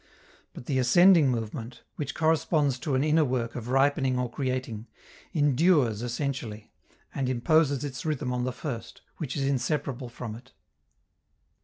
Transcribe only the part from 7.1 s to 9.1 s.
and imposes its rhythm on the first,